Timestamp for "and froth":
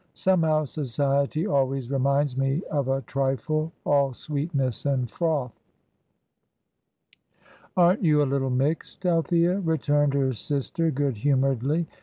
4.87-5.53